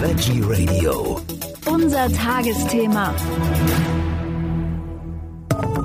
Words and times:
Veggie 0.00 0.40
Radio. 0.40 1.20
Unser 1.66 2.10
Tagesthema. 2.10 3.14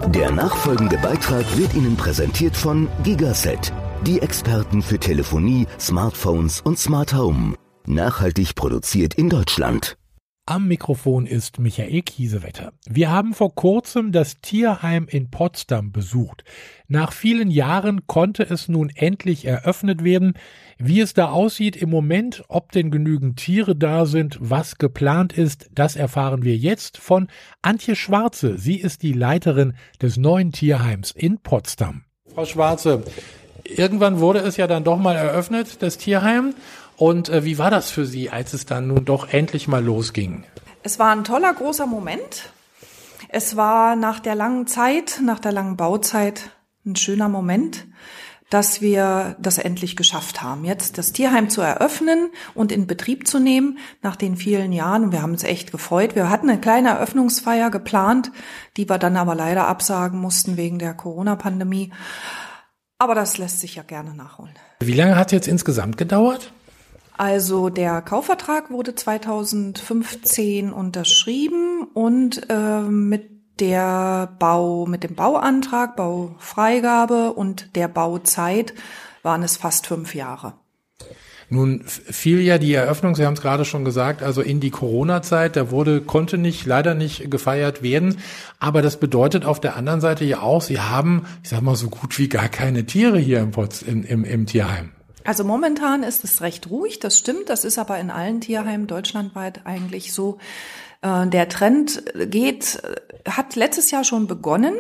Der 0.08 0.32
nachfolgende 0.32 0.98
Beitrag 1.00 1.46
wird 1.58 1.74
Ihnen 1.74 1.98
präsentiert 1.98 2.56
von 2.56 2.88
Gigaset, 3.04 3.74
die 4.08 4.22
Experten 4.22 4.82
für 4.82 5.00
Telefonie, 5.00 5.68
Smartphones 5.78 6.62
und 6.62 6.80
Smart 6.80 7.14
Home. 7.14 7.56
Nachhaltig 7.88 8.56
produziert 8.56 9.16
in 9.16 9.30
Deutschland. 9.30 9.98
Am 10.48 10.68
Mikrofon 10.68 11.26
ist 11.26 11.58
Michael 11.58 12.04
Kiesewetter. 12.04 12.72
Wir 12.88 13.10
haben 13.10 13.34
vor 13.34 13.56
kurzem 13.56 14.12
das 14.12 14.42
Tierheim 14.42 15.08
in 15.10 15.32
Potsdam 15.32 15.92
besucht. 15.92 16.44
Nach 16.88 17.14
vielen 17.14 17.50
Jahren 17.50 18.06
konnte 18.06 18.44
es 18.44 18.68
nun 18.68 18.92
endlich 18.94 19.46
eröffnet 19.46 20.04
werden. 20.04 20.36
Wie 20.78 21.02
es 21.02 21.16
da 21.16 21.30
aussieht 21.30 21.76
im 21.76 21.90
Moment, 21.90 22.44
ob 22.48 22.72
denn 22.72 22.92
genügend 22.92 23.38
Tiere 23.38 23.76
da 23.76 24.06
sind, 24.06 24.38
was 24.40 24.78
geplant 24.78 25.34
ist, 25.34 25.68
das 25.74 25.96
erfahren 25.96 26.44
wir 26.44 26.56
jetzt 26.56 27.00
von 27.00 27.28
Antje 27.64 27.96
Schwarze. 27.96 28.60
Sie 28.60 28.76
ist 28.76 29.02
die 29.02 29.14
Leiterin 29.14 29.74
des 30.00 30.16
neuen 30.16 30.52
Tierheims 30.52 31.10
in 31.10 31.40
Potsdam. 31.40 32.04
Frau 32.36 32.46
Schwarze, 32.46 33.02
irgendwann 33.64 34.20
wurde 34.20 34.42
es 34.42 34.58
ja 34.58 34.68
dann 34.68 34.84
doch 34.84 34.98
mal 35.00 35.16
eröffnet, 35.16 35.82
das 35.82 35.98
Tierheim. 35.98 36.54
Und 36.98 37.30
äh, 37.30 37.44
wie 37.44 37.58
war 37.58 37.72
das 37.72 37.92
für 37.92 38.06
Sie, 38.06 38.30
als 38.30 38.54
es 38.54 38.66
dann 38.66 38.88
nun 38.88 39.06
doch 39.06 39.30
endlich 39.30 39.68
mal 39.68 39.84
losging? 39.84 40.44
Es 40.84 41.00
war 41.00 41.12
ein 41.12 41.24
toller, 41.24 41.54
großer 41.54 41.88
Moment. 41.88 42.50
Es 43.30 43.56
war 43.56 43.96
nach 43.96 44.20
der 44.20 44.36
langen 44.36 44.68
Zeit, 44.68 45.20
nach 45.24 45.40
der 45.40 45.52
langen 45.52 45.78
Bauzeit 45.78 46.52
ein 46.86 46.96
schöner 46.96 47.28
Moment, 47.28 47.86
dass 48.50 48.80
wir 48.80 49.36
das 49.40 49.58
endlich 49.58 49.96
geschafft 49.96 50.44
haben, 50.44 50.66
jetzt 50.66 50.98
das 51.00 51.12
Tierheim 51.12 51.50
zu 51.50 51.62
eröffnen 51.62 52.30
und 52.54 52.72
in 52.72 52.86
Betrieb 52.86 53.28
zu 53.28 53.40
nehmen 53.40 53.80
nach 54.04 54.16
den 54.16 54.38
vielen 54.38 54.72
Jahren. 54.72 55.06
Und 55.06 55.12
wir 55.12 55.24
haben 55.24 55.32
uns 55.32 55.44
echt 55.44 55.72
gefreut. 55.72 56.16
Wir 56.16 56.30
hatten 56.30 56.50
eine 56.50 56.62
kleine 56.62 56.90
Eröffnungsfeier 56.90 57.72
geplant, 57.72 58.32
die 58.78 58.88
wir 58.88 59.00
dann 59.00 59.18
aber 59.18 59.34
leider 59.34 59.68
absagen 59.68 60.20
mussten 60.20 60.58
wegen 60.58 60.78
der 60.78 60.94
Corona-Pandemie. 60.94 61.92
Aber 63.00 63.16
das 63.16 63.38
lässt 63.38 63.60
sich 63.60 63.76
ja 63.76 63.84
gerne 63.84 64.14
nachholen. 64.14 64.54
Wie 64.80 64.94
lange 64.94 65.16
hat 65.16 65.28
es 65.28 65.34
jetzt 65.34 65.48
insgesamt 65.48 65.98
gedauert? 65.98 66.54
Also 67.18 67.70
der 67.70 68.02
Kaufvertrag 68.02 68.72
wurde 68.72 68.94
2015 68.94 70.74
unterschrieben 70.74 71.88
und 71.94 72.50
äh, 72.50 72.82
mit 72.82 73.30
der 73.60 74.36
Bau, 74.38 74.86
mit 74.86 75.04
dem 75.04 75.16
Bauantrag, 75.16 75.96
Baufreigabe 75.96 77.32
und 77.32 77.76
der 77.76 77.88
Bauzeit 77.88 78.74
waren 79.24 79.44
es 79.44 79.56
fast 79.56 79.88
fünf 79.88 80.14
Jahre. 80.14 80.54
Nun 81.48 81.84
fiel 81.86 82.42
ja 82.42 82.58
die 82.58 82.74
Eröffnung, 82.74 83.16
Sie 83.16 83.26
haben 83.26 83.36
es 83.36 83.42
gerade 83.42 83.66
schon 83.66 83.86
gesagt, 83.86 84.24
also 84.24 84.42
in 84.42 84.60
die 84.60 84.72
Corona-Zeit, 84.72 85.56
da 85.56 85.70
wurde, 85.70 86.02
konnte 86.02 86.40
nicht, 86.40 86.66
leider 86.66 86.96
nicht 86.96 87.30
gefeiert 87.30 87.84
werden. 87.84 88.18
Aber 88.60 88.82
das 88.82 89.00
bedeutet 89.00 89.46
auf 89.46 89.60
der 89.60 89.76
anderen 89.76 90.02
Seite 90.02 90.26
ja 90.26 90.42
auch, 90.42 90.64
Sie 90.64 90.80
haben, 90.80 91.26
ich 91.44 91.50
sag 91.50 91.62
mal, 91.62 91.76
so 91.76 91.90
gut 91.90 92.18
wie 92.18 92.30
gar 92.30 92.50
keine 92.50 92.86
Tiere 92.86 93.20
hier 93.20 93.40
im, 93.40 93.52
Pots, 93.52 93.84
im, 93.84 94.04
im, 94.04 94.24
im 94.24 94.48
Tierheim. 94.48 94.95
Also 95.26 95.44
momentan 95.44 96.04
ist 96.04 96.24
es 96.24 96.42
recht 96.42 96.70
ruhig, 96.70 97.00
das 97.00 97.18
stimmt. 97.18 97.50
Das 97.50 97.66
ist 97.66 97.80
aber 97.80 98.00
in 98.00 98.12
allen 98.12 98.42
Tierheimen 98.42 98.88
deutschlandweit 98.88 99.66
eigentlich 99.66 100.14
so. 100.14 100.38
Äh, 101.02 101.28
der 101.28 101.50
Trend 101.50 102.04
geht, 102.30 102.82
hat 103.28 103.56
letztes 103.56 103.92
Jahr 103.92 104.04
schon 104.04 104.28
begonnen 104.28 104.76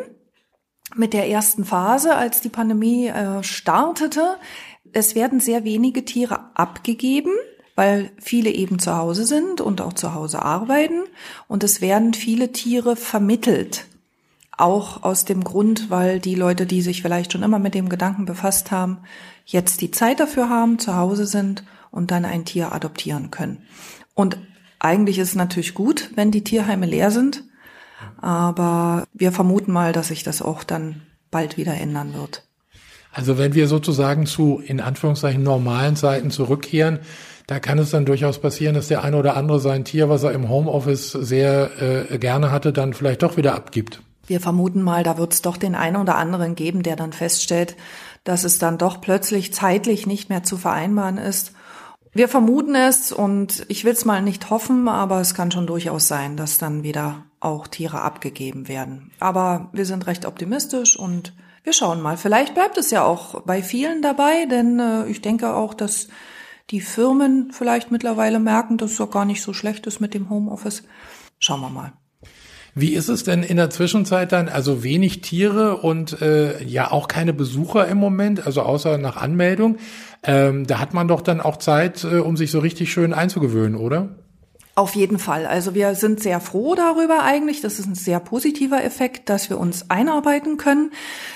mit 0.95 1.13
der 1.13 1.27
ersten 1.29 1.65
Phase, 1.65 2.15
als 2.15 2.41
die 2.41 2.49
Pandemie 2.49 3.07
äh, 3.07 3.41
startete. 3.43 4.37
Es 4.93 5.15
werden 5.15 5.39
sehr 5.39 5.63
wenige 5.63 6.05
Tiere 6.05 6.51
abgegeben, 6.53 7.31
weil 7.75 8.11
viele 8.21 8.51
eben 8.51 8.77
zu 8.77 8.95
Hause 8.95 9.25
sind 9.25 9.61
und 9.61 9.81
auch 9.81 9.93
zu 9.93 10.13
Hause 10.13 10.43
arbeiten. 10.43 11.03
Und 11.47 11.63
es 11.63 11.81
werden 11.81 12.13
viele 12.13 12.51
Tiere 12.51 12.95
vermittelt. 12.95 13.87
Auch 14.57 15.03
aus 15.03 15.25
dem 15.25 15.43
Grund, 15.43 15.89
weil 15.89 16.19
die 16.19 16.35
Leute, 16.35 16.65
die 16.65 16.81
sich 16.81 17.01
vielleicht 17.01 17.33
schon 17.33 17.43
immer 17.43 17.59
mit 17.59 17.75
dem 17.75 17.89
Gedanken 17.89 18.25
befasst 18.25 18.71
haben, 18.71 18.99
jetzt 19.45 19.81
die 19.81 19.91
Zeit 19.91 20.19
dafür 20.19 20.49
haben, 20.49 20.79
zu 20.79 20.95
Hause 20.95 21.25
sind 21.25 21.63
und 21.91 22.11
dann 22.11 22.25
ein 22.25 22.45
Tier 22.45 22.73
adoptieren 22.73 23.31
können. 23.31 23.63
Und 24.13 24.37
eigentlich 24.79 25.19
ist 25.19 25.29
es 25.29 25.35
natürlich 25.35 25.73
gut, 25.73 26.11
wenn 26.15 26.31
die 26.31 26.43
Tierheime 26.43 26.85
leer 26.85 27.11
sind, 27.11 27.43
aber 28.17 29.05
wir 29.13 29.31
vermuten 29.31 29.71
mal, 29.71 29.91
dass 29.91 30.09
sich 30.09 30.23
das 30.23 30.41
auch 30.41 30.63
dann 30.63 31.01
bald 31.31 31.57
wieder 31.57 31.73
ändern 31.73 32.13
wird. 32.13 32.43
Also 33.11 33.37
wenn 33.37 33.53
wir 33.53 33.67
sozusagen 33.67 34.25
zu 34.25 34.61
in 34.63 34.81
Anführungszeichen 34.81 35.41
normalen 35.41 35.95
Zeiten 35.95 36.31
zurückkehren, 36.31 36.99
da 37.47 37.59
kann 37.59 37.79
es 37.79 37.91
dann 37.91 38.05
durchaus 38.05 38.39
passieren, 38.39 38.75
dass 38.75 38.87
der 38.87 39.03
eine 39.03 39.17
oder 39.17 39.37
andere 39.37 39.59
sein 39.59 39.85
Tier, 39.85 40.09
was 40.09 40.23
er 40.23 40.31
im 40.31 40.49
Homeoffice 40.49 41.11
sehr 41.11 42.09
äh, 42.11 42.17
gerne 42.17 42.51
hatte, 42.51 42.73
dann 42.73 42.93
vielleicht 42.93 43.23
doch 43.23 43.37
wieder 43.37 43.55
abgibt. 43.55 44.01
Wir 44.27 44.39
vermuten 44.39 44.81
mal, 44.81 45.03
da 45.03 45.17
wird 45.17 45.33
es 45.33 45.41
doch 45.41 45.57
den 45.57 45.75
einen 45.75 45.97
oder 45.97 46.15
anderen 46.15 46.55
geben, 46.55 46.83
der 46.83 46.95
dann 46.95 47.13
feststellt, 47.13 47.75
dass 48.23 48.43
es 48.43 48.57
dann 48.57 48.77
doch 48.77 49.01
plötzlich 49.01 49.53
zeitlich 49.53 50.07
nicht 50.07 50.29
mehr 50.29 50.43
zu 50.43 50.57
vereinbaren 50.57 51.17
ist. 51.17 51.53
Wir 52.13 52.29
vermuten 52.29 52.75
es 52.75 53.11
und 53.11 53.65
ich 53.67 53.83
will 53.83 53.91
es 53.91 54.05
mal 54.05 54.21
nicht 54.21 54.49
hoffen, 54.49 54.87
aber 54.87 55.19
es 55.19 55.33
kann 55.33 55.51
schon 55.51 55.67
durchaus 55.67 56.07
sein, 56.07 56.37
dass 56.37 56.57
dann 56.57 56.83
wieder 56.83 57.25
auch 57.39 57.67
Tiere 57.67 58.01
abgegeben 58.01 58.67
werden. 58.67 59.11
Aber 59.19 59.69
wir 59.73 59.85
sind 59.85 60.07
recht 60.07 60.25
optimistisch 60.25 60.97
und 60.97 61.33
wir 61.63 61.73
schauen 61.73 62.01
mal. 62.01 62.15
Vielleicht 62.15 62.53
bleibt 62.53 62.77
es 62.77 62.89
ja 62.89 63.03
auch 63.03 63.41
bei 63.41 63.61
vielen 63.61 64.01
dabei, 64.01 64.45
denn 64.45 64.79
äh, 64.79 65.07
ich 65.07 65.21
denke 65.21 65.53
auch, 65.53 65.73
dass 65.73 66.07
die 66.69 66.79
Firmen 66.79 67.51
vielleicht 67.51 67.91
mittlerweile 67.91 68.39
merken, 68.39 68.77
dass 68.77 68.91
es 68.91 68.97
doch 68.97 69.11
gar 69.11 69.25
nicht 69.25 69.41
so 69.41 69.53
schlecht 69.53 69.85
ist 69.85 69.99
mit 69.99 70.13
dem 70.13 70.29
Homeoffice. 70.29 70.83
Schauen 71.39 71.61
wir 71.61 71.69
mal. 71.69 71.93
Wie 72.77 72.93
ist 72.93 73.07
es 73.07 73.23
denn 73.23 73.41
in 73.41 73.55
der 73.55 73.69
Zwischenzeit 73.69 74.33
dann? 74.33 74.49
Also 74.49 74.83
wenig 74.83 75.21
Tiere 75.21 75.77
und 75.77 76.21
äh, 76.21 76.61
ja 76.61 76.91
auch 76.91 77.07
keine 77.07 77.31
Besucher 77.31 77.87
im 77.87 77.97
Moment, 77.97 78.45
also 78.45 78.63
außer 78.63 78.97
nach 78.97 79.15
Anmeldung. 79.15 79.77
Ähm, 80.23 80.67
da 80.67 80.79
hat 80.79 80.93
man 80.93 81.07
doch 81.07 81.21
dann 81.21 81.39
auch 81.39 81.55
Zeit, 81.55 82.03
äh, 82.03 82.17
um 82.17 82.35
sich 82.35 82.51
so 82.51 82.59
richtig 82.59 82.91
schön 82.91 83.13
einzugewöhnen, 83.13 83.79
oder? 83.79 84.09
Auf 84.77 84.93
jeden 84.93 85.19
Fall. 85.19 85.45
Also 85.45 85.73
wir 85.73 85.95
sind 85.95 86.19
sehr 86.21 86.41
froh 86.41 86.75
darüber 86.75 87.23
eigentlich. 87.23 87.61
Das 87.61 87.79
ist 87.79 87.85
ein 87.85 87.95
sehr 87.95 88.19
positiver 88.19 88.83
Effekt, 88.83 89.29
dass 89.29 89.49
wir 89.49 89.57
uns 89.57 89.89
einarbeiten 89.89 90.57
können. 90.57 90.91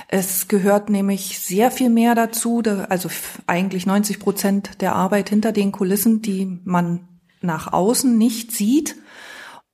Es 0.09 0.49
gehört 0.49 0.89
nämlich 0.89 1.39
sehr 1.39 1.71
viel 1.71 1.89
mehr 1.89 2.15
dazu, 2.15 2.61
also 2.89 3.09
eigentlich 3.47 3.85
90 3.85 4.19
Prozent 4.19 4.81
der 4.81 4.93
Arbeit 4.93 5.29
hinter 5.29 5.53
den 5.53 5.71
Kulissen, 5.71 6.21
die 6.21 6.59
man 6.65 7.07
nach 7.41 7.71
außen 7.71 8.17
nicht 8.17 8.51
sieht. 8.51 8.97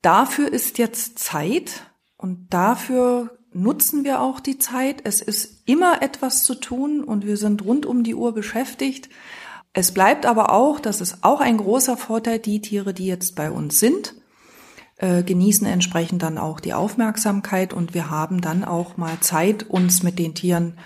Dafür 0.06 0.52
ist 0.52 0.78
jetzt 0.78 1.18
Zeit 1.18 1.82
und 2.16 2.54
dafür 2.54 3.36
nutzen 3.52 4.04
wir 4.04 4.20
auch 4.20 4.38
die 4.38 4.56
Zeit. 4.56 5.00
Es 5.02 5.20
ist 5.20 5.68
immer 5.68 6.00
etwas 6.00 6.44
zu 6.44 6.54
tun 6.54 7.02
und 7.02 7.26
wir 7.26 7.36
sind 7.36 7.64
rund 7.64 7.86
um 7.86 8.04
die 8.04 8.14
Uhr 8.14 8.32
beschäftigt. 8.32 9.08
Es 9.72 9.90
bleibt 9.90 10.24
aber 10.24 10.52
auch, 10.52 10.78
das 10.78 11.00
ist 11.00 11.24
auch 11.24 11.40
ein 11.40 11.56
großer 11.56 11.96
Vorteil, 11.96 12.38
die 12.38 12.60
Tiere, 12.60 12.94
die 12.94 13.06
jetzt 13.06 13.34
bei 13.34 13.50
uns 13.50 13.80
sind, 13.80 14.14
äh, 14.98 15.24
genießen 15.24 15.66
entsprechend 15.66 16.22
dann 16.22 16.38
auch 16.38 16.60
die 16.60 16.72
Aufmerksamkeit 16.72 17.74
und 17.74 17.92
wir 17.92 18.08
haben 18.08 18.40
dann 18.40 18.62
auch 18.64 18.96
mal 18.96 19.18
Zeit, 19.18 19.68
uns 19.68 20.04
mit 20.04 20.20
den 20.20 20.36
Tieren 20.36 20.78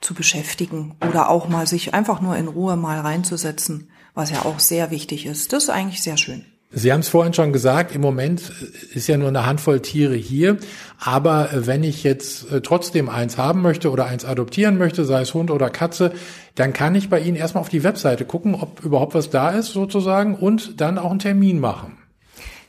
zu 0.00 0.14
beschäftigen 0.14 0.94
oder 1.04 1.28
auch 1.28 1.48
mal 1.48 1.66
sich 1.66 1.92
einfach 1.92 2.20
nur 2.20 2.36
in 2.36 2.46
Ruhe 2.46 2.76
mal 2.76 3.00
reinzusetzen, 3.00 3.90
was 4.14 4.30
ja 4.30 4.44
auch 4.44 4.60
sehr 4.60 4.92
wichtig 4.92 5.26
ist. 5.26 5.52
Das 5.52 5.64
ist 5.64 5.70
eigentlich 5.70 6.04
sehr 6.04 6.16
schön. 6.16 6.44
Sie 6.72 6.92
haben 6.92 7.00
es 7.00 7.08
vorhin 7.08 7.34
schon 7.34 7.52
gesagt, 7.52 7.94
im 7.96 8.00
Moment 8.00 8.52
ist 8.94 9.08
ja 9.08 9.16
nur 9.16 9.28
eine 9.28 9.44
Handvoll 9.44 9.80
Tiere 9.80 10.14
hier. 10.14 10.56
Aber 11.00 11.50
wenn 11.52 11.82
ich 11.82 12.04
jetzt 12.04 12.50
äh, 12.52 12.60
trotzdem 12.60 13.08
eins 13.08 13.36
haben 13.36 13.60
möchte 13.60 13.90
oder 13.90 14.06
eins 14.06 14.24
adoptieren 14.24 14.78
möchte, 14.78 15.04
sei 15.04 15.22
es 15.22 15.34
Hund 15.34 15.50
oder 15.50 15.68
Katze, 15.68 16.12
dann 16.54 16.72
kann 16.72 16.94
ich 16.94 17.10
bei 17.10 17.18
Ihnen 17.20 17.36
erstmal 17.36 17.62
auf 17.62 17.70
die 17.70 17.82
Webseite 17.82 18.24
gucken, 18.24 18.54
ob 18.54 18.84
überhaupt 18.84 19.14
was 19.14 19.30
da 19.30 19.50
ist 19.50 19.72
sozusagen 19.72 20.36
und 20.36 20.80
dann 20.80 20.98
auch 20.98 21.10
einen 21.10 21.18
Termin 21.18 21.58
machen. 21.58 21.98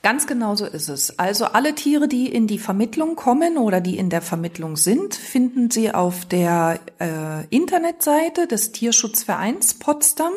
Ganz 0.03 0.25
genau 0.25 0.55
so 0.55 0.65
ist 0.65 0.89
es. 0.89 1.19
Also 1.19 1.45
alle 1.45 1.75
Tiere, 1.75 2.07
die 2.07 2.25
in 2.25 2.47
die 2.47 2.57
Vermittlung 2.57 3.15
kommen 3.15 3.57
oder 3.57 3.81
die 3.81 3.99
in 3.99 4.09
der 4.09 4.23
Vermittlung 4.23 4.77
sind, 4.77 5.13
finden 5.13 5.69
Sie 5.69 5.93
auf 5.93 6.25
der 6.25 6.79
äh, 6.99 7.45
Internetseite 7.55 8.47
des 8.47 8.71
Tierschutzvereins 8.71 9.75
Potsdam. 9.75 10.33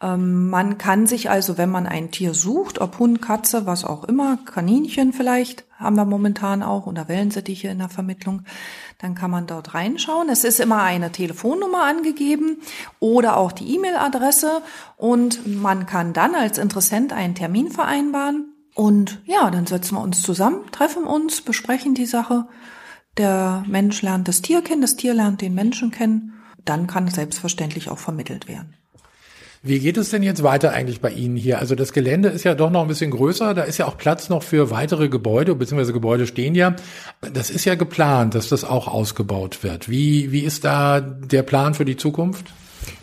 Ähm, 0.00 0.48
man 0.48 0.78
kann 0.78 1.06
sich 1.06 1.30
also, 1.30 1.58
wenn 1.58 1.70
man 1.70 1.86
ein 1.86 2.10
Tier 2.10 2.34
sucht, 2.34 2.80
ob 2.80 2.98
Hund, 2.98 3.20
Katze, 3.20 3.66
was 3.66 3.84
auch 3.84 4.04
immer, 4.04 4.38
Kaninchen 4.44 5.12
vielleicht, 5.12 5.64
haben 5.76 5.96
wir 5.96 6.04
momentan 6.04 6.62
auch, 6.62 6.86
oder 6.86 7.08
Wellensittiche 7.08 7.68
in 7.68 7.78
der 7.78 7.88
Vermittlung, 7.88 8.42
dann 8.98 9.14
kann 9.14 9.30
man 9.30 9.46
dort 9.46 9.74
reinschauen. 9.74 10.28
Es 10.28 10.44
ist 10.44 10.60
immer 10.60 10.82
eine 10.82 11.10
Telefonnummer 11.10 11.82
angegeben 11.84 12.58
oder 13.00 13.36
auch 13.36 13.52
die 13.52 13.74
E-Mail-Adresse 13.74 14.62
und 14.96 15.46
man 15.46 15.86
kann 15.86 16.12
dann 16.12 16.34
als 16.34 16.58
Interessent 16.58 17.12
einen 17.12 17.34
Termin 17.34 17.70
vereinbaren. 17.70 18.54
Und 18.74 19.20
ja, 19.24 19.50
dann 19.50 19.66
setzen 19.66 19.96
wir 19.96 20.02
uns 20.02 20.22
zusammen, 20.22 20.70
treffen 20.70 21.04
uns, 21.04 21.40
besprechen 21.40 21.94
die 21.94 22.06
Sache. 22.06 22.46
Der 23.16 23.64
Mensch 23.66 24.02
lernt 24.02 24.28
das 24.28 24.42
Tier 24.42 24.62
kennen, 24.62 24.82
das 24.82 24.94
Tier 24.94 25.14
lernt 25.14 25.40
den 25.40 25.54
Menschen 25.54 25.90
kennen. 25.90 26.34
Dann 26.64 26.86
kann 26.86 27.08
selbstverständlich 27.08 27.90
auch 27.90 27.98
vermittelt 27.98 28.46
werden. 28.46 28.77
Wie 29.68 29.80
geht 29.80 29.98
es 29.98 30.08
denn 30.08 30.22
jetzt 30.22 30.42
weiter 30.42 30.72
eigentlich 30.72 31.00
bei 31.00 31.10
Ihnen 31.10 31.36
hier? 31.36 31.58
Also 31.58 31.74
das 31.74 31.92
Gelände 31.92 32.30
ist 32.30 32.44
ja 32.44 32.54
doch 32.54 32.70
noch 32.70 32.82
ein 32.82 32.88
bisschen 32.88 33.10
größer, 33.10 33.52
da 33.52 33.62
ist 33.62 33.76
ja 33.76 33.86
auch 33.86 33.98
Platz 33.98 34.30
noch 34.30 34.42
für 34.42 34.70
weitere 34.70 35.08
Gebäude, 35.08 35.54
beziehungsweise 35.54 35.92
Gebäude 35.92 36.26
stehen 36.26 36.54
ja. 36.54 36.74
Das 37.20 37.50
ist 37.50 37.66
ja 37.66 37.74
geplant, 37.74 38.34
dass 38.34 38.48
das 38.48 38.64
auch 38.64 38.88
ausgebaut 38.88 39.62
wird. 39.62 39.90
Wie, 39.90 40.32
wie 40.32 40.40
ist 40.40 40.64
da 40.64 41.00
der 41.00 41.42
Plan 41.42 41.74
für 41.74 41.84
die 41.84 41.96
Zukunft? 41.96 42.46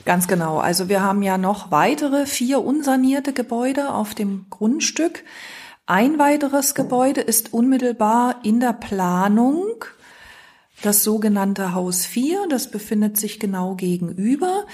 Ganz 0.05 0.27
genau. 0.27 0.57
Also 0.57 0.89
wir 0.89 1.03
haben 1.03 1.21
ja 1.21 1.37
noch 1.37 1.69
weitere 1.69 2.25
vier 2.25 2.63
unsanierte 2.63 3.31
Gebäude 3.31 3.93
auf 3.93 4.15
dem 4.15 4.47
Grundstück. 4.49 5.23
Ein 5.85 6.17
weiteres 6.17 6.73
Gebäude 6.73 7.21
ist 7.21 7.53
unmittelbar 7.53 8.37
in 8.43 8.59
der 8.59 8.73
Planung. 8.73 9.85
Das 10.81 11.03
sogenannte 11.03 11.73
Haus 11.73 12.05
4, 12.05 12.47
das 12.49 12.71
befindet 12.71 13.17
sich 13.17 13.39
genau 13.39 13.75
gegenüber. 13.75 14.65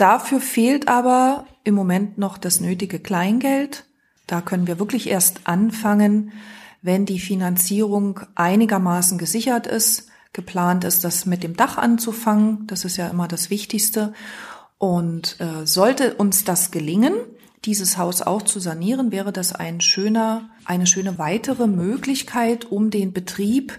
Dafür 0.00 0.40
fehlt 0.40 0.88
aber 0.88 1.44
im 1.62 1.74
Moment 1.74 2.16
noch 2.16 2.38
das 2.38 2.60
nötige 2.60 3.00
Kleingeld. 3.00 3.84
Da 4.26 4.40
können 4.40 4.66
wir 4.66 4.78
wirklich 4.78 5.10
erst 5.10 5.40
anfangen, 5.44 6.32
wenn 6.80 7.04
die 7.04 7.20
Finanzierung 7.20 8.20
einigermaßen 8.34 9.18
gesichert 9.18 9.66
ist. 9.66 10.08
Geplant 10.32 10.84
ist, 10.84 11.04
das 11.04 11.26
mit 11.26 11.42
dem 11.42 11.54
Dach 11.54 11.76
anzufangen. 11.76 12.66
Das 12.66 12.86
ist 12.86 12.96
ja 12.96 13.08
immer 13.08 13.28
das 13.28 13.50
Wichtigste. 13.50 14.14
Und 14.78 15.38
äh, 15.38 15.66
sollte 15.66 16.14
uns 16.14 16.44
das 16.44 16.70
gelingen, 16.70 17.12
dieses 17.66 17.98
Haus 17.98 18.22
auch 18.22 18.40
zu 18.40 18.58
sanieren, 18.58 19.12
wäre 19.12 19.34
das 19.34 19.52
ein 19.52 19.82
schöner, 19.82 20.48
eine 20.64 20.86
schöne 20.86 21.18
weitere 21.18 21.66
Möglichkeit, 21.66 22.64
um 22.64 22.88
den 22.88 23.12
Betrieb 23.12 23.78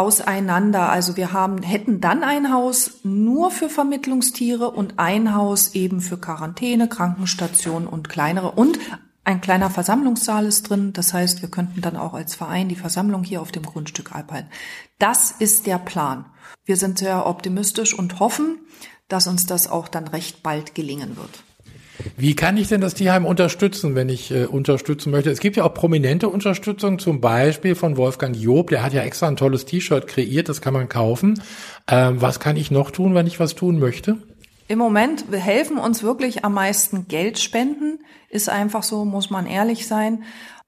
auseinander. 0.00 0.88
Also 0.88 1.16
wir 1.16 1.32
haben, 1.32 1.62
hätten 1.62 2.00
dann 2.00 2.24
ein 2.24 2.52
Haus 2.52 3.00
nur 3.04 3.50
für 3.50 3.68
Vermittlungstiere 3.68 4.70
und 4.70 4.98
ein 4.98 5.34
Haus 5.34 5.74
eben 5.74 6.00
für 6.00 6.18
Quarantäne, 6.18 6.88
Krankenstation 6.88 7.86
und 7.86 8.08
kleinere 8.08 8.52
und 8.52 8.78
ein 9.22 9.40
kleiner 9.40 9.70
Versammlungssaal 9.70 10.46
ist 10.46 10.68
drin. 10.68 10.92
Das 10.92 11.12
heißt, 11.12 11.42
wir 11.42 11.50
könnten 11.50 11.82
dann 11.82 11.96
auch 11.96 12.14
als 12.14 12.34
Verein 12.34 12.68
die 12.68 12.76
Versammlung 12.76 13.22
hier 13.22 13.42
auf 13.42 13.52
dem 13.52 13.64
Grundstück 13.64 14.12
abhalten. 14.12 14.50
Das 14.98 15.30
ist 15.30 15.66
der 15.66 15.78
Plan. 15.78 16.24
Wir 16.64 16.76
sind 16.76 16.98
sehr 16.98 17.26
optimistisch 17.26 17.96
und 17.96 18.18
hoffen, 18.18 18.58
dass 19.08 19.26
uns 19.26 19.46
das 19.46 19.70
auch 19.70 19.88
dann 19.88 20.08
recht 20.08 20.42
bald 20.42 20.74
gelingen 20.74 21.16
wird. 21.16 21.44
Wie 22.16 22.34
kann 22.34 22.56
ich 22.56 22.68
denn 22.68 22.80
das 22.80 22.94
Tierheim 22.94 23.24
unterstützen, 23.24 23.94
wenn 23.94 24.08
ich 24.08 24.30
äh, 24.30 24.46
unterstützen 24.46 25.10
möchte? 25.10 25.30
Es 25.30 25.40
gibt 25.40 25.56
ja 25.56 25.64
auch 25.64 25.74
prominente 25.74 26.28
Unterstützung, 26.28 26.98
zum 26.98 27.20
Beispiel 27.20 27.74
von 27.74 27.96
Wolfgang 27.96 28.36
Job, 28.36 28.70
der 28.70 28.82
hat 28.82 28.92
ja 28.92 29.02
extra 29.02 29.28
ein 29.28 29.36
tolles 29.36 29.64
T-Shirt 29.64 30.06
kreiert, 30.06 30.48
das 30.48 30.60
kann 30.60 30.74
man 30.74 30.88
kaufen. 30.88 31.42
Ähm, 31.88 32.20
was 32.20 32.40
kann 32.40 32.56
ich 32.56 32.70
noch 32.70 32.90
tun, 32.90 33.14
wenn 33.14 33.26
ich 33.26 33.40
was 33.40 33.54
tun 33.54 33.78
möchte? 33.78 34.18
Im 34.68 34.78
Moment 34.78 35.24
helfen 35.32 35.78
uns 35.78 36.02
wirklich 36.02 36.44
am 36.44 36.54
meisten 36.54 37.08
Geldspenden, 37.08 37.98
ist 38.28 38.48
einfach 38.48 38.84
so, 38.84 39.04
muss 39.04 39.28
man 39.30 39.46
ehrlich 39.46 39.86
sein. 39.88 40.22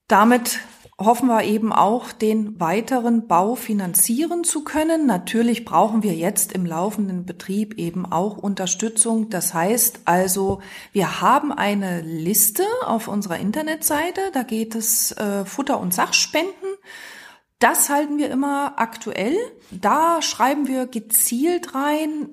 Damit 0.07 0.59
hoffen 1.05 1.27
wir 1.27 1.43
eben 1.43 1.71
auch, 1.71 2.11
den 2.11 2.59
weiteren 2.59 3.27
Bau 3.27 3.55
finanzieren 3.55 4.43
zu 4.43 4.63
können. 4.63 5.05
Natürlich 5.05 5.65
brauchen 5.65 6.03
wir 6.03 6.13
jetzt 6.13 6.51
im 6.53 6.65
laufenden 6.65 7.25
Betrieb 7.25 7.77
eben 7.77 8.05
auch 8.05 8.37
Unterstützung. 8.37 9.29
Das 9.29 9.53
heißt 9.53 10.01
also, 10.05 10.61
wir 10.91 11.21
haben 11.21 11.51
eine 11.51 12.01
Liste 12.01 12.63
auf 12.85 13.07
unserer 13.07 13.39
Internetseite, 13.39 14.21
da 14.33 14.43
geht 14.43 14.75
es 14.75 15.11
äh, 15.13 15.45
Futter- 15.45 15.79
und 15.79 15.93
Sachspenden. 15.93 16.53
Das 17.59 17.89
halten 17.89 18.17
wir 18.17 18.29
immer 18.29 18.73
aktuell. 18.77 19.37
Da 19.71 20.21
schreiben 20.21 20.67
wir 20.67 20.85
gezielt 20.85 21.73
rein, 21.73 22.29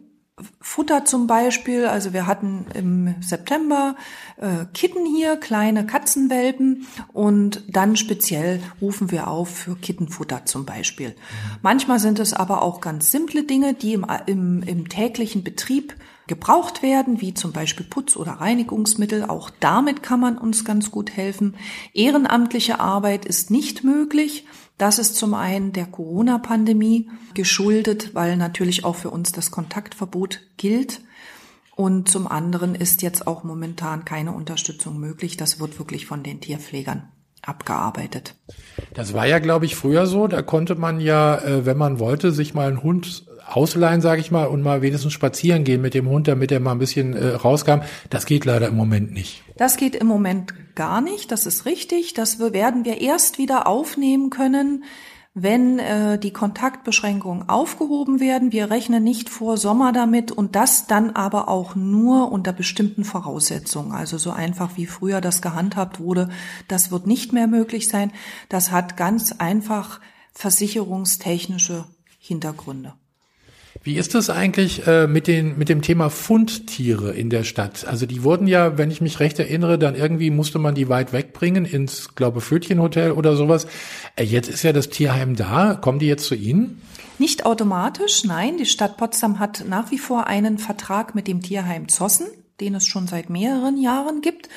Futter 0.61 1.05
zum 1.05 1.27
Beispiel, 1.27 1.87
also 1.87 2.13
wir 2.13 2.27
hatten 2.27 2.67
im 2.75 3.15
September 3.21 3.97
äh, 4.37 4.67
Kitten 4.73 5.07
hier, 5.07 5.37
kleine 5.37 5.87
Katzenwelpen. 5.87 6.87
Und 7.13 7.63
dann 7.69 7.97
speziell 7.97 8.61
rufen 8.81 9.11
wir 9.11 9.29
auf 9.29 9.51
für 9.51 9.77
Kittenfutter 9.77 10.47
zum 10.47 10.65
Beispiel. 10.65 11.15
Manchmal 11.63 11.99
sind 11.99 12.19
es 12.19 12.33
aber 12.33 12.63
auch 12.63 12.81
ganz 12.81 13.11
simple 13.11 13.45
Dinge, 13.45 13.75
die 13.75 13.95
im, 13.95 14.07
im, 14.27 14.63
im 14.63 14.89
täglichen 14.89 15.45
Betrieb 15.45 15.95
gebraucht 16.31 16.81
werden, 16.85 17.21
wie 17.21 17.35
zum 17.35 17.51
Beispiel 17.51 17.85
Putz- 17.85 18.17
oder 18.17 18.35
Reinigungsmittel. 18.35 19.25
Auch 19.25 19.51
damit 19.59 20.01
kann 20.05 20.21
man 20.21 20.39
uns 20.39 20.65
ganz 20.65 20.93
gut 20.93 21.11
helfen. 21.11 21.57
Ehrenamtliche 21.93 22.79
Arbeit 22.79 23.27
ist 23.27 23.51
nicht 23.51 23.83
möglich. 23.83 24.47
Das 24.79 25.01
ist 25.01 25.17
zum 25.17 25.35
einen 25.35 25.73
der 25.73 25.87
Corona-Pandemie 25.87 27.11
geschuldet, 27.35 28.15
weil 28.15 28.37
natürlich 28.37 28.85
auch 28.85 28.95
für 28.95 29.11
uns 29.11 29.33
das 29.33 29.51
Kontaktverbot 29.51 30.41
gilt. 30.57 31.01
Und 31.75 32.09
zum 32.09 32.29
anderen 32.29 32.77
ist 32.77 33.03
jetzt 33.03 33.27
auch 33.27 33.43
momentan 33.43 34.05
keine 34.05 34.33
Unterstützung 34.33 35.01
möglich. 35.01 35.37
Das 35.37 35.59
wird 35.59 35.81
wirklich 35.81 36.07
von 36.07 36.23
den 36.23 36.41
Tierpflegern 36.41 37.09
abgearbeitet. 37.43 38.37
Das 38.95 39.15
war 39.15 39.27
ja, 39.27 39.41
glaube 39.41 39.65
ich, 39.65 39.75
früher 39.75 40.07
so. 40.07 40.29
Da 40.29 40.43
konnte 40.43 40.77
man 40.77 41.01
ja, 41.01 41.39
äh, 41.39 41.67
wenn 41.67 41.77
man 41.77 41.99
wollte, 41.99 42.31
sich 42.31 42.55
mal 42.55 42.69
einen 42.69 42.83
Hund 42.85 43.27
ausleihen, 43.57 44.01
sage 44.01 44.21
ich 44.21 44.31
mal, 44.31 44.47
und 44.47 44.63
mal 44.63 44.83
wenigstens 44.83 45.13
spazieren 45.13 45.65
gehen 45.65 45.81
mit 45.81 45.95
dem 45.95 46.09
Hund, 46.09 46.29
damit 46.29 46.53
er 46.53 46.61
mal 46.61 46.73
ein 46.73 46.79
bisschen 46.79 47.15
äh, 47.15 47.29
rauskam. 47.29 47.81
Das 48.09 48.27
geht 48.27 48.45
leider 48.45 48.69
im 48.69 48.77
Moment 48.77 49.13
nicht. 49.13 49.43
Das 49.57 49.77
geht 49.77 49.95
im 49.95 50.07
Moment 50.07 50.75
gar 50.75 51.01
nicht. 51.01 51.33
Das 51.33 51.47
ist 51.47 51.67
richtig. 51.67 52.15
Das 52.15 52.39
werden 52.39 52.85
wir 52.85 53.01
erst 53.01 53.39
wieder 53.39 53.67
aufnehmen 53.67 54.31
können, 54.31 54.85
wenn 55.35 55.79
äh, 55.79 56.19
die 56.19 56.33
Kontaktbeschränkungen 56.33 57.49
aufgehoben 57.49 58.21
werden. 58.21 58.53
Wir 58.53 58.71
rechnen 58.71 59.05
nicht 59.05 59.29
vor 59.29 59.57
Sommer 59.57 59.93
damit 59.93 60.33
und 60.33 60.57
das 60.57 60.87
dann 60.87 61.11
aber 61.11 61.49
auch 61.49 61.77
nur 61.77 62.33
unter 62.33 62.53
bestimmten 62.53 63.05
Voraussetzungen. 63.05 63.93
Also 63.93 64.19
so 64.19 64.31
einfach 64.31 64.77
wie 64.77 64.87
früher 64.87 65.21
das 65.21 65.41
gehandhabt 65.41 66.01
wurde, 66.01 66.31
das 66.67 66.91
wird 66.91 67.07
nicht 67.07 67.33
mehr 67.33 67.47
möglich 67.47 67.89
sein. 67.89 68.13
Das 68.49 68.73
hat 68.73 68.97
ganz 68.97 69.33
einfach 69.33 70.01
versicherungstechnische 70.33 71.85
Hintergründe. 72.19 72.95
Wie 73.83 73.97
ist 73.97 74.15
das 74.15 74.29
eigentlich 74.29 74.87
äh, 74.87 75.07
mit, 75.07 75.27
den, 75.27 75.57
mit 75.57 75.71
dem 75.71 75.81
Thema 75.81 76.11
Fundtiere 76.11 77.13
in 77.13 77.31
der 77.31 77.45
Stadt? 77.45 77.87
Also 77.87 78.05
die 78.05 78.23
wurden 78.23 78.47
ja, 78.47 78.77
wenn 78.77 78.91
ich 78.91 79.01
mich 79.01 79.21
recht 79.21 79.39
erinnere, 79.39 79.79
dann 79.79 79.95
irgendwie 79.95 80.31
musste 80.31 80.59
man 80.59 80.75
die 80.75 80.91
weit 80.91 81.15
wegbringen 81.15 81.65
ins, 81.65 82.15
glaube 82.15 82.43
Fötchenhotel 82.43 83.13
oder 83.13 83.37
sowas. 83.37 83.67
Äh, 84.17 84.25
jetzt 84.25 84.51
ist 84.51 84.65
ja 84.65 84.75
das 84.75 84.91
Tierheim 84.91 85.35
da. 85.35 85.75
Kommen 85.75 85.99
die 85.99 86.09
jetzt 86.09 86.27
zu 86.27 86.35
Ihnen? 86.35 86.83
Nicht 87.19 87.47
automatisch, 87.47 88.25
nein. 88.25 88.59
Die 88.59 88.67
Stadt 88.67 88.99
Potsdam 88.99 89.39
hat 89.39 89.65
nach 89.67 89.91
wie 89.91 89.99
vor 89.99 90.27
einen 90.27 90.59
Vertrag 90.59 91.15
mit 91.15 91.27
dem 91.27 91.41
Tierheim 91.41 91.89
Zossen, 91.89 92.27
den 92.61 92.75
es 92.75 92.87
schon 92.87 93.07
seit 93.07 93.31
mehreren 93.31 93.79
Jahren 93.79 94.21
gibt. 94.21 94.51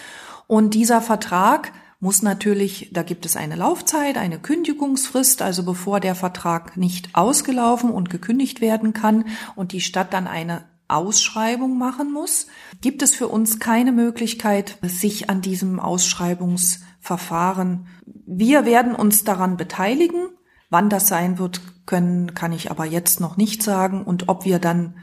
Und 0.47 0.73
dieser 0.73 1.01
Vertrag 1.01 1.71
muss 2.03 2.21
natürlich, 2.21 2.89
da 2.91 3.01
gibt 3.01 3.25
es 3.25 3.35
eine 3.37 3.55
Laufzeit, 3.55 4.17
eine 4.17 4.37
Kündigungsfrist, 4.37 5.41
also 5.41 5.63
bevor 5.63 6.01
der 6.01 6.15
Vertrag 6.15 6.75
nicht 6.75 7.15
ausgelaufen 7.15 7.89
und 7.89 8.09
gekündigt 8.09 8.59
werden 8.59 8.91
kann 8.91 9.23
und 9.55 9.71
die 9.71 9.79
Stadt 9.79 10.11
dann 10.11 10.27
eine 10.27 10.65
Ausschreibung 10.89 11.77
machen 11.77 12.11
muss, 12.11 12.47
gibt 12.81 13.03
es 13.03 13.15
für 13.15 13.29
uns 13.29 13.61
keine 13.61 13.93
Möglichkeit, 13.93 14.77
sich 14.81 15.29
an 15.29 15.39
diesem 15.39 15.79
Ausschreibungsverfahren. 15.79 17.87
Wir 18.25 18.65
werden 18.65 18.95
uns 18.95 19.23
daran 19.23 19.55
beteiligen. 19.55 20.27
Wann 20.69 20.89
das 20.89 21.07
sein 21.07 21.39
wird, 21.39 21.61
können, 21.85 22.33
kann 22.33 22.51
ich 22.51 22.69
aber 22.69 22.83
jetzt 22.83 23.21
noch 23.21 23.37
nicht 23.37 23.63
sagen. 23.63 24.03
Und 24.03 24.27
ob 24.27 24.43
wir 24.43 24.59
dann 24.59 24.97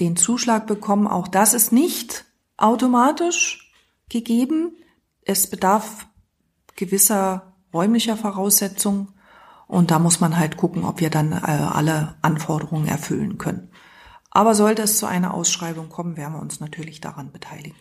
den 0.00 0.16
Zuschlag 0.16 0.66
bekommen, 0.66 1.06
auch 1.06 1.28
das 1.28 1.54
ist 1.54 1.70
nicht 1.70 2.24
automatisch 2.56 3.72
gegeben. 4.08 4.72
Es 5.28 5.46
bedarf 5.46 6.06
gewisser 6.74 7.52
räumlicher 7.74 8.16
Voraussetzungen 8.16 9.08
und 9.66 9.90
da 9.90 9.98
muss 9.98 10.20
man 10.20 10.38
halt 10.38 10.56
gucken, 10.56 10.84
ob 10.84 11.00
wir 11.00 11.10
dann 11.10 11.32
äh, 11.32 11.36
alle 11.36 12.14
Anforderungen 12.22 12.88
erfüllen 12.88 13.36
können. 13.36 13.70
Aber 14.30 14.54
sollte 14.54 14.82
es 14.82 14.96
zu 14.96 15.04
einer 15.04 15.34
Ausschreibung 15.34 15.90
kommen, 15.90 16.16
werden 16.16 16.32
wir 16.32 16.40
uns 16.40 16.60
natürlich 16.60 17.02
daran 17.02 17.30
beteiligen. 17.30 17.76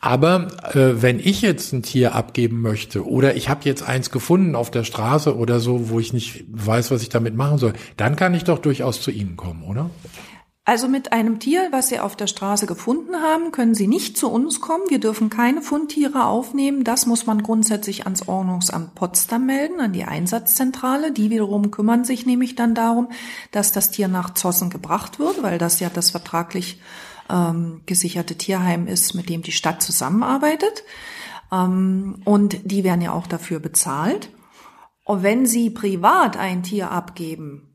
Aber 0.00 0.48
äh, 0.74 1.00
wenn 1.00 1.20
ich 1.20 1.42
jetzt 1.42 1.72
ein 1.72 1.84
Tier 1.84 2.16
abgeben 2.16 2.60
möchte 2.60 3.06
oder 3.06 3.36
ich 3.36 3.48
habe 3.48 3.60
jetzt 3.62 3.88
eins 3.88 4.10
gefunden 4.10 4.56
auf 4.56 4.72
der 4.72 4.82
Straße 4.82 5.36
oder 5.36 5.60
so, 5.60 5.90
wo 5.90 6.00
ich 6.00 6.12
nicht 6.12 6.44
weiß, 6.48 6.90
was 6.90 7.02
ich 7.02 7.08
damit 7.08 7.36
machen 7.36 7.58
soll, 7.58 7.74
dann 7.96 8.16
kann 8.16 8.34
ich 8.34 8.42
doch 8.42 8.58
durchaus 8.58 9.00
zu 9.00 9.12
Ihnen 9.12 9.36
kommen, 9.36 9.62
oder? 9.62 9.90
Also 10.66 10.88
mit 10.88 11.12
einem 11.12 11.40
Tier, 11.40 11.68
was 11.72 11.88
Sie 11.88 12.00
auf 12.00 12.16
der 12.16 12.26
Straße 12.26 12.64
gefunden 12.64 13.16
haben, 13.16 13.52
können 13.52 13.74
Sie 13.74 13.86
nicht 13.86 14.16
zu 14.16 14.30
uns 14.30 14.62
kommen. 14.62 14.84
Wir 14.88 14.98
dürfen 14.98 15.28
keine 15.28 15.60
Fundtiere 15.60 16.24
aufnehmen. 16.24 16.84
Das 16.84 17.04
muss 17.04 17.26
man 17.26 17.42
grundsätzlich 17.42 18.04
ans 18.04 18.26
Ordnungsamt 18.28 18.94
Potsdam 18.94 19.44
melden, 19.44 19.78
an 19.80 19.92
die 19.92 20.04
Einsatzzentrale. 20.04 21.12
Die 21.12 21.28
wiederum 21.28 21.70
kümmern 21.70 22.06
sich 22.06 22.24
nämlich 22.24 22.54
dann 22.54 22.74
darum, 22.74 23.10
dass 23.50 23.72
das 23.72 23.90
Tier 23.90 24.08
nach 24.08 24.32
Zossen 24.32 24.70
gebracht 24.70 25.18
wird, 25.18 25.42
weil 25.42 25.58
das 25.58 25.80
ja 25.80 25.90
das 25.90 26.12
vertraglich 26.12 26.80
ähm, 27.28 27.82
gesicherte 27.84 28.36
Tierheim 28.36 28.86
ist, 28.86 29.14
mit 29.14 29.28
dem 29.28 29.42
die 29.42 29.52
Stadt 29.52 29.82
zusammenarbeitet. 29.82 30.82
Ähm, 31.52 32.22
und 32.24 32.58
die 32.64 32.84
werden 32.84 33.02
ja 33.02 33.12
auch 33.12 33.26
dafür 33.26 33.60
bezahlt. 33.60 34.30
Und 35.04 35.22
wenn 35.22 35.44
Sie 35.44 35.68
privat 35.68 36.38
ein 36.38 36.62
Tier 36.62 36.90
abgeben, 36.90 37.73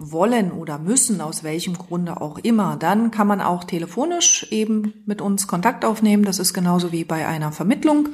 wollen 0.00 0.50
oder 0.50 0.78
müssen, 0.78 1.20
aus 1.20 1.44
welchem 1.44 1.76
Grunde 1.76 2.20
auch 2.20 2.38
immer, 2.38 2.76
dann 2.76 3.10
kann 3.10 3.26
man 3.26 3.40
auch 3.40 3.64
telefonisch 3.64 4.46
eben 4.50 4.94
mit 5.06 5.20
uns 5.20 5.46
Kontakt 5.46 5.84
aufnehmen. 5.84 6.24
Das 6.24 6.38
ist 6.38 6.54
genauso 6.54 6.90
wie 6.90 7.04
bei 7.04 7.26
einer 7.26 7.52
Vermittlung. 7.52 8.08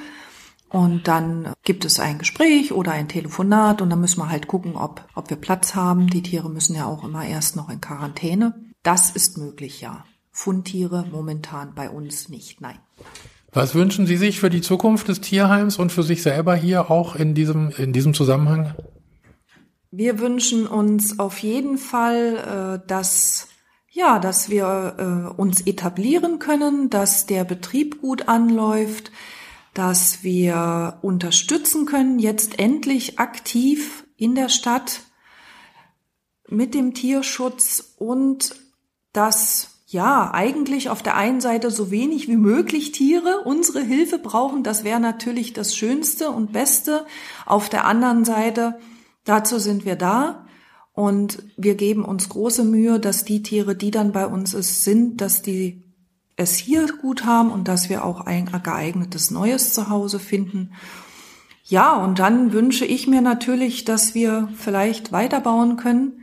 Und 0.69 1.07
dann 1.07 1.53
gibt 1.63 1.85
es 1.85 2.01
ein 2.01 2.19
Gespräch 2.19 2.73
oder 2.73 2.91
ein 2.93 3.09
Telefonat 3.09 3.81
und 3.81 3.91
dann 3.91 4.01
müssen 4.01 4.21
wir 4.21 4.29
halt 4.29 4.49
gucken, 4.49 4.77
ob, 4.77 5.05
ob 5.15 5.31
wir 5.31 5.37
Platz 5.37 5.77
haben. 5.77 6.09
Die 6.09 6.23
Tiere 6.23 6.51
müssen 6.51 6.75
ja 6.75 6.87
auch 6.87 7.05
immer 7.05 7.25
erst 7.25 7.55
noch 7.55 7.71
in 7.71 7.81
Quarantäne. 7.81 8.55
Das 8.83 9.11
ist 9.11 9.39
möglich, 9.39 9.81
ja. 9.81 10.05
Fundtiere 10.33 11.07
momentan 11.11 11.75
bei 11.75 11.89
uns 11.89 12.29
nicht, 12.29 12.61
nein. 12.61 12.79
Was 13.53 13.75
wünschen 13.75 14.07
Sie 14.07 14.17
sich 14.17 14.39
für 14.39 14.51
die 14.51 14.61
Zukunft 14.61 15.09
des 15.09 15.21
Tierheims 15.23 15.79
und 15.79 15.93
für 15.93 16.03
sich 16.03 16.23
selber 16.23 16.55
hier 16.57 16.91
auch 16.91 17.17
in 17.17 17.35
diesem, 17.35 17.71
in 17.71 17.93
diesem 17.93 18.13
Zusammenhang? 18.13 18.75
Wir 19.91 20.19
wünschen 20.19 20.67
uns 20.67 21.19
auf 21.19 21.39
jeden 21.39 21.79
Fall, 21.79 22.81
äh, 22.83 22.89
dass 22.89 23.49
ja, 23.97 24.19
dass 24.19 24.51
wir 24.51 24.97
äh, 24.99 25.41
uns 25.41 25.63
etablieren 25.63 26.39
können, 26.39 26.91
dass 26.91 27.25
der 27.25 27.45
Betrieb 27.45 28.03
gut 28.03 28.29
anläuft, 28.29 29.11
dass 29.73 30.23
wir 30.23 30.99
unterstützen 31.01 31.87
können, 31.87 32.19
jetzt 32.19 32.59
endlich 32.59 33.19
aktiv 33.19 34.05
in 34.19 34.35
der 34.35 34.51
Stadt 34.51 35.01
mit 36.47 36.75
dem 36.75 36.93
Tierschutz 36.93 37.95
und 37.97 38.55
dass 39.15 39.77
ja, 39.87 40.31
eigentlich 40.35 40.91
auf 40.91 41.03
der 41.03 41.15
einen 41.15 41.41
Seite 41.41 41.71
so 41.71 41.91
wenig 41.91 42.29
wie 42.29 42.37
möglich 42.37 42.93
Tiere 42.93 43.43
unsere 43.45 43.81
Hilfe 43.81 44.19
brauchen. 44.19 44.63
Das 44.63 44.83
wäre 44.85 45.01
natürlich 45.01 45.53
das 45.53 45.77
Schönste 45.77 46.33
und 46.33 46.53
Beste. 46.53 47.07
Auf 47.47 47.69
der 47.69 47.87
anderen 47.87 48.25
Seite 48.25 48.79
Dazu 49.27 49.59
sind 49.59 49.85
wir 49.85 49.97
da 49.97 50.47
und 50.93 51.43
wir 51.59 51.75
geben 51.75 52.05
uns 52.05 52.31
große 52.31 52.65
Mühe, 52.65 52.99
dass 52.99 53.25
die 53.25 53.43
Tiere, 53.43 53.77
die 53.77 53.91
dann 53.91 54.13
bei 54.13 54.27
uns 54.27 54.55
ist, 54.55 54.85
sind, 54.85 55.21
dass 55.21 55.43
die 55.43 55.83
es 56.37 56.57
hier 56.57 56.87
gut 56.87 57.27
haben 57.27 57.51
und 57.51 57.69
dass 57.69 57.91
wir 57.91 58.05
auch 58.05 58.21
ein 58.23 58.47
geeignetes 58.47 59.31
neues 59.31 59.75
Zuhause 59.75 60.19
finden. 60.19 60.73
Ja, 61.65 61.97
und 61.97 62.21
dann 62.21 62.53
wünsche 62.53 62.85
ich 62.85 63.09
mir 63.09 63.21
natürlich, 63.21 63.85
dass 63.85 64.15
wir 64.15 64.49
vielleicht 64.57 65.11
weiterbauen 65.13 65.77
können 65.77 66.23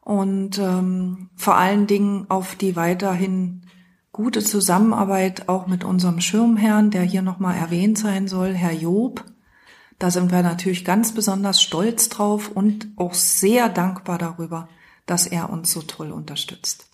und 0.00 0.58
ähm, 0.58 1.30
vor 1.34 1.56
allen 1.56 1.88
Dingen 1.88 2.26
auf 2.28 2.54
die 2.54 2.76
weiterhin 2.76 3.62
gute 4.12 4.44
Zusammenarbeit 4.44 5.48
auch 5.48 5.66
mit 5.66 5.82
unserem 5.82 6.20
Schirmherrn, 6.20 6.90
der 6.90 7.02
hier 7.02 7.22
nochmal 7.22 7.56
erwähnt 7.56 7.98
sein 7.98 8.28
soll, 8.28 8.54
Herr 8.54 8.72
Job, 8.72 9.24
da 9.98 10.10
sind 10.10 10.30
wir 10.30 10.42
natürlich 10.42 10.84
ganz 10.84 11.12
besonders 11.14 11.60
stolz 11.62 12.08
drauf 12.08 12.50
und 12.50 12.88
auch 12.96 13.14
sehr 13.14 13.68
dankbar 13.68 14.18
darüber, 14.18 14.68
dass 15.06 15.26
er 15.26 15.50
uns 15.50 15.72
so 15.72 15.82
toll 15.82 16.12
unterstützt. 16.12 16.86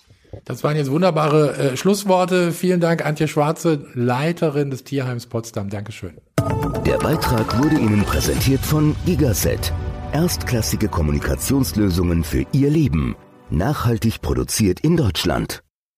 Das 0.44 0.64
waren 0.64 0.76
jetzt 0.76 0.90
wunderbare 0.90 1.56
äh, 1.56 1.76
Schlussworte. 1.76 2.52
Vielen 2.52 2.80
Dank, 2.80 3.04
Antje 3.04 3.28
Schwarze, 3.28 3.86
Leiterin 3.94 4.70
des 4.70 4.84
Tierheims 4.84 5.26
Potsdam. 5.26 5.68
Dankeschön. 5.68 6.16
Der 6.86 6.98
Beitrag 6.98 7.62
wurde 7.62 7.76
Ihnen 7.76 8.02
präsentiert 8.04 8.60
von 8.60 8.96
Gigaset. 9.04 9.72
Erstklassige 10.12 10.88
Kommunikationslösungen 10.88 12.24
für 12.24 12.46
Ihr 12.52 12.70
Leben. 12.70 13.14
Nachhaltig 13.50 14.22
produziert 14.22 14.80
in 14.80 14.96
Deutschland. 14.96 15.62